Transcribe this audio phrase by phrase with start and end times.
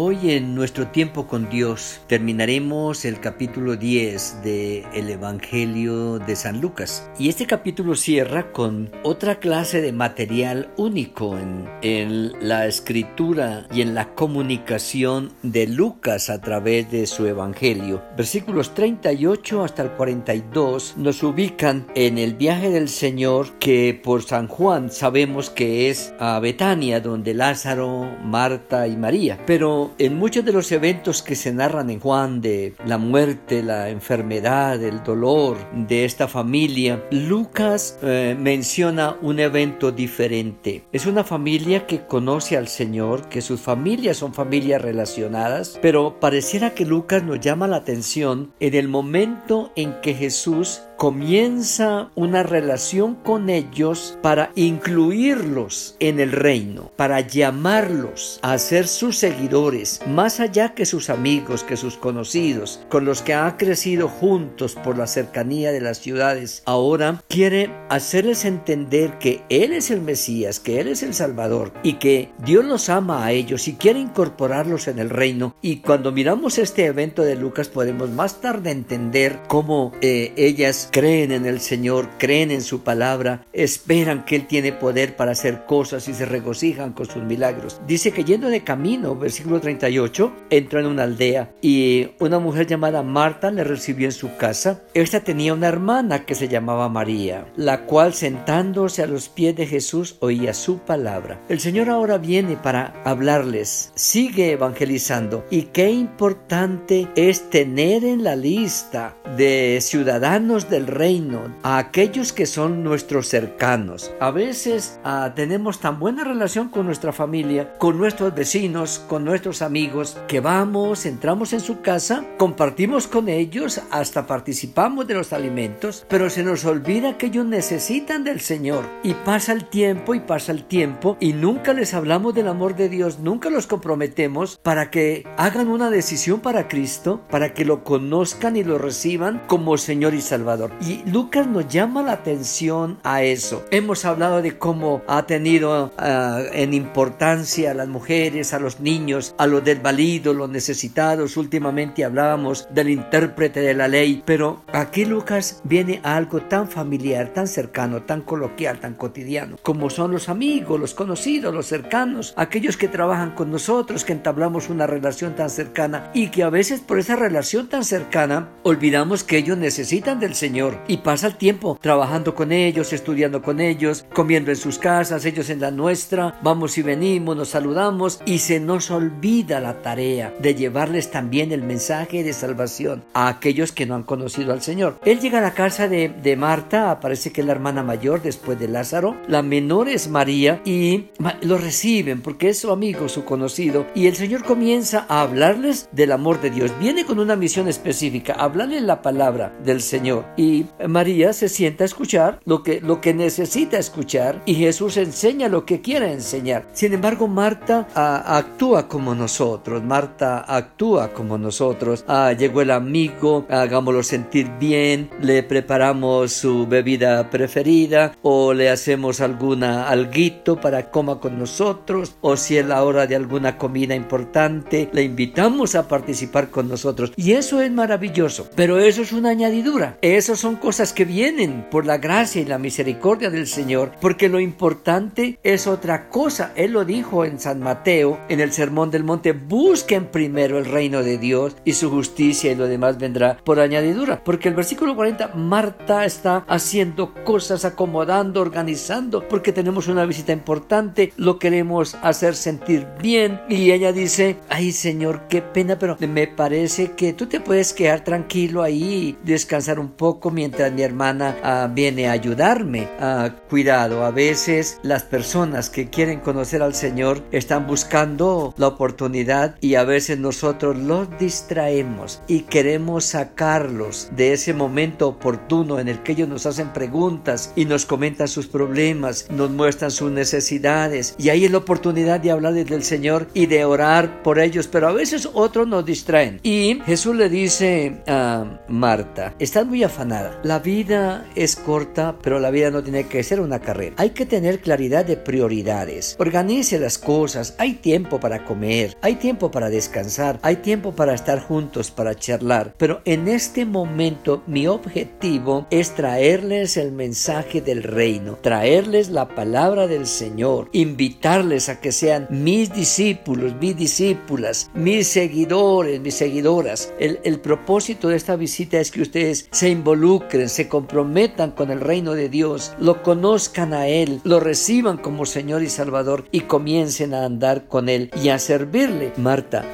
[0.00, 6.60] Hoy en nuestro tiempo con Dios terminaremos el capítulo 10 del el Evangelio de San
[6.60, 7.10] Lucas.
[7.18, 13.80] Y este capítulo cierra con otra clase de material único en, en la escritura y
[13.82, 18.00] en la comunicación de Lucas a través de su Evangelio.
[18.16, 24.46] Versículos 38 hasta el 42 nos ubican en el viaje del Señor que por San
[24.46, 29.40] Juan sabemos que es a Betania donde Lázaro, Marta y María.
[29.44, 33.90] Pero en muchos de los eventos que se narran en Juan de la muerte, la
[33.90, 40.84] enfermedad, el dolor de esta familia, Lucas eh, menciona un evento diferente.
[40.92, 46.74] Es una familia que conoce al Señor, que sus familias son familias relacionadas, pero pareciera
[46.74, 53.14] que Lucas nos llama la atención en el momento en que Jesús comienza una relación
[53.14, 60.74] con ellos para incluirlos en el reino, para llamarlos a ser sus seguidores, más allá
[60.74, 65.70] que sus amigos, que sus conocidos, con los que ha crecido juntos por la cercanía
[65.70, 66.64] de las ciudades.
[66.66, 71.94] Ahora quiere hacerles entender que Él es el Mesías, que Él es el Salvador y
[71.94, 75.54] que Dios los ama a ellos y quiere incorporarlos en el reino.
[75.62, 81.32] Y cuando miramos este evento de Lucas podemos más tarde entender cómo eh, ellas creen
[81.32, 86.08] en el Señor, creen en su palabra, esperan que Él tiene poder para hacer cosas
[86.08, 87.80] y se regocijan con sus milagros.
[87.86, 93.02] Dice que yendo de camino, versículo 38, entró en una aldea y una mujer llamada
[93.02, 94.82] Marta le recibió en su casa.
[94.94, 99.66] Esta tenía una hermana que se llamaba María, la cual sentándose a los pies de
[99.66, 101.40] Jesús oía su palabra.
[101.48, 108.36] El Señor ahora viene para hablarles, sigue evangelizando y qué importante es tener en la
[108.36, 114.10] lista de ciudadanos de reino, a aquellos que son nuestros cercanos.
[114.20, 119.62] A veces ah, tenemos tan buena relación con nuestra familia, con nuestros vecinos, con nuestros
[119.62, 126.06] amigos, que vamos, entramos en su casa, compartimos con ellos, hasta participamos de los alimentos,
[126.08, 128.84] pero se nos olvida que ellos necesitan del Señor.
[129.02, 132.88] Y pasa el tiempo y pasa el tiempo y nunca les hablamos del amor de
[132.88, 138.56] Dios, nunca los comprometemos para que hagan una decisión para Cristo, para que lo conozcan
[138.56, 140.67] y lo reciban como Señor y Salvador.
[140.80, 143.64] Y Lucas nos llama la atención a eso.
[143.70, 149.34] Hemos hablado de cómo ha tenido ah, en importancia a las mujeres, a los niños,
[149.38, 151.36] a los desvalidos, los necesitados.
[151.36, 157.32] Últimamente hablábamos del intérprete de la ley, pero aquí Lucas viene a algo tan familiar,
[157.32, 162.76] tan cercano, tan coloquial, tan cotidiano, como son los amigos, los conocidos, los cercanos, aquellos
[162.76, 166.98] que trabajan con nosotros, que entablamos una relación tan cercana y que a veces por
[166.98, 170.57] esa relación tan cercana olvidamos que ellos necesitan del Señor
[170.88, 175.50] y pasa el tiempo trabajando con ellos, estudiando con ellos, comiendo en sus casas, ellos
[175.50, 180.54] en la nuestra, vamos y venimos, nos saludamos y se nos olvida la tarea de
[180.54, 184.98] llevarles también el mensaje de salvación a aquellos que no han conocido al Señor.
[185.04, 188.58] Él llega a la casa de, de Marta, parece que es la hermana mayor después
[188.58, 191.06] de Lázaro, la menor es María y
[191.42, 193.86] lo reciben porque es su amigo, su conocido.
[193.94, 196.72] Y el Señor comienza a hablarles del amor de Dios.
[196.80, 200.24] Viene con una misión específica, hablarles la palabra del Señor.
[200.36, 200.47] Y
[200.86, 205.64] María se sienta a escuchar lo que, lo que necesita escuchar y Jesús enseña lo
[205.64, 206.66] que quiere enseñar.
[206.72, 212.04] Sin embargo, Marta actúa como nosotros, Marta actúa como nosotros.
[212.06, 219.20] Ah, llegó el amigo, hagámoslo sentir bien, le preparamos su bebida preferida o le hacemos
[219.20, 224.88] alguna alguito para coma con nosotros o si es la hora de alguna comida importante,
[224.92, 229.98] le invitamos a participar con nosotros y eso es maravilloso, pero eso es una añadidura,
[230.28, 234.40] eso son cosas que vienen por la gracia y la misericordia del Señor, porque lo
[234.40, 236.52] importante es otra cosa.
[236.54, 241.02] Él lo dijo en San Mateo, en el Sermón del Monte, busquen primero el reino
[241.02, 244.22] de Dios y su justicia y lo demás vendrá por añadidura.
[244.22, 251.10] Porque el versículo 40, Marta está haciendo cosas, acomodando, organizando, porque tenemos una visita importante,
[251.16, 253.40] lo queremos hacer sentir bien.
[253.48, 258.04] Y ella dice, ay Señor, qué pena, pero me parece que tú te puedes quedar
[258.04, 262.88] tranquilo ahí, descansar un poco mientras mi hermana ah, viene a ayudarme.
[263.00, 269.56] Ah, cuidado, a veces las personas que quieren conocer al Señor están buscando la oportunidad
[269.60, 276.02] y a veces nosotros los distraemos y queremos sacarlos de ese momento oportuno en el
[276.02, 281.28] que ellos nos hacen preguntas y nos comentan sus problemas, nos muestran sus necesidades y
[281.28, 284.92] ahí es la oportunidad de hablarles del Señor y de orar por ellos, pero a
[284.92, 286.40] veces otros nos distraen.
[286.42, 290.40] Y Jesús le dice a Marta, estás muy afanada nada.
[290.42, 293.94] La vida es corta, pero la vida no tiene que ser una carrera.
[293.98, 296.16] Hay que tener claridad de prioridades.
[296.18, 297.54] Organice las cosas.
[297.58, 302.74] Hay tiempo para comer, hay tiempo para descansar, hay tiempo para estar juntos, para charlar.
[302.76, 309.86] Pero en este momento mi objetivo es traerles el mensaje del reino, traerles la palabra
[309.86, 316.92] del Señor, invitarles a que sean mis discípulos, mis discípulas, mis seguidores, mis seguidoras.
[316.98, 319.97] El, el propósito de esta visita es que ustedes se involucren,
[320.46, 325.62] se comprometan con el reino de Dios, lo conozcan a Él, lo reciban como Señor
[325.62, 329.12] y Salvador y comiencen a andar con Él y a servirle.
[329.16, 329.64] Marta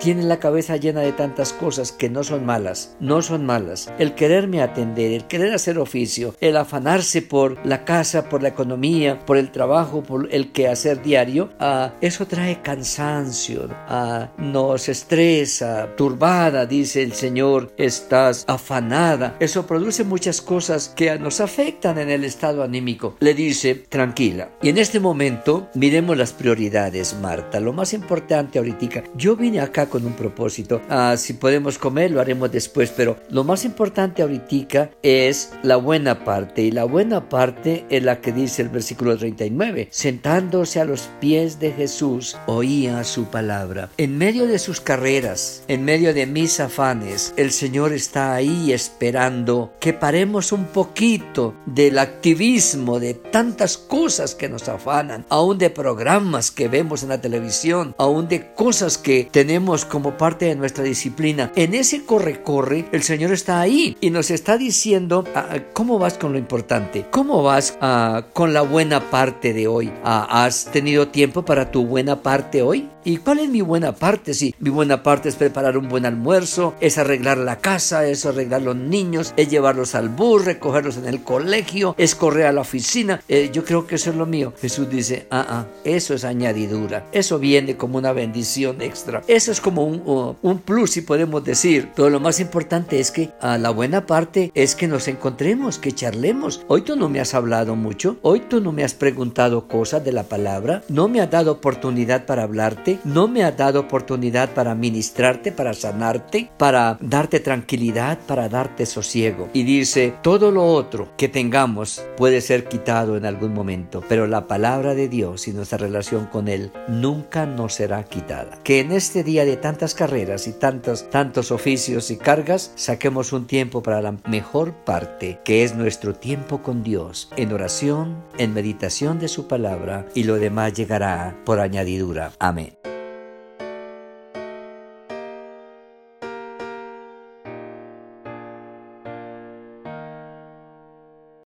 [0.00, 3.92] tiene la cabeza llena de tantas cosas que no son malas, no son malas.
[3.98, 9.20] El quererme atender, el querer hacer oficio, el afanarse por la casa, por la economía,
[9.26, 16.66] por el trabajo, por el quehacer diario, ah, eso trae cansancio, ah, nos estresa, turbada,
[16.66, 19.36] dice el Señor, estás afanada.
[19.42, 23.16] Eso produce muchas cosas que nos afectan en el estado anímico.
[23.18, 24.50] Le dice, tranquila.
[24.62, 27.58] Y en este momento miremos las prioridades, Marta.
[27.58, 30.80] Lo más importante ahorita, yo vine acá con un propósito.
[30.88, 36.22] Ah, si podemos comer, lo haremos después, pero lo más importante ahorita es la buena
[36.22, 36.62] parte.
[36.62, 39.88] Y la buena parte es la que dice el versículo 39.
[39.90, 43.90] Sentándose a los pies de Jesús, oía su palabra.
[43.96, 49.31] En medio de sus carreras, en medio de mis afanes, el Señor está ahí esperando
[49.80, 56.50] que paremos un poquito del activismo, de tantas cosas que nos afanan, aún de programas
[56.50, 61.50] que vemos en la televisión, aún de cosas que tenemos como parte de nuestra disciplina.
[61.56, 66.32] En ese corre-corre, el Señor está ahí y nos está diciendo ah, cómo vas con
[66.32, 69.90] lo importante, cómo vas ah, con la buena parte de hoy.
[70.04, 72.90] Ah, ¿Has tenido tiempo para tu buena parte hoy?
[73.04, 74.32] ¿Y cuál es mi buena parte?
[74.32, 78.62] Sí, mi buena parte es preparar un buen almuerzo, es arreglar la casa, es arreglar
[78.62, 83.20] los niños, es llevarlos al bus, recogerlos en el colegio, es correr a la oficina.
[83.28, 84.52] Eh, yo creo que eso es lo mío.
[84.60, 87.04] Jesús dice, ah, ah, eso es añadidura.
[87.10, 89.22] Eso viene como una bendición extra.
[89.26, 91.90] Eso es como un, un plus, si podemos decir.
[91.96, 95.90] Pero lo más importante es que a la buena parte es que nos encontremos, que
[95.90, 96.64] charlemos.
[96.68, 100.12] Hoy tú no me has hablado mucho, hoy tú no me has preguntado cosas de
[100.12, 104.74] la palabra, no me has dado oportunidad para hablarte no me ha dado oportunidad para
[104.74, 109.48] ministrarte, para sanarte, para darte tranquilidad, para darte sosiego.
[109.52, 114.46] Y dice, todo lo otro que tengamos puede ser quitado en algún momento, pero la
[114.46, 118.58] palabra de Dios y nuestra relación con Él nunca nos será quitada.
[118.62, 123.46] Que en este día de tantas carreras y tantos, tantos oficios y cargas, saquemos un
[123.46, 129.18] tiempo para la mejor parte, que es nuestro tiempo con Dios, en oración, en meditación
[129.18, 132.32] de su palabra, y lo demás llegará por añadidura.
[132.38, 132.81] Amén.